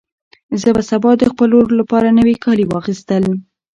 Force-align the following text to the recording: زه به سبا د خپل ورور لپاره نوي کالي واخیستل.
زه 0.61 0.69
به 0.75 0.83
سبا 0.89 1.11
د 1.17 1.23
خپل 1.31 1.49
ورور 1.53 1.71
لپاره 1.81 2.15
نوي 2.19 2.35
کالي 2.43 2.65
واخیستل. 2.67 3.23